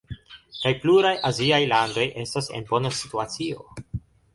kaj 0.61 0.71
pluraj 0.85 1.11
aziaj 1.31 1.61
landoj 1.75 2.09
estas 2.25 2.51
en 2.59 2.69
bona 2.75 2.97
situacio. 3.05 3.73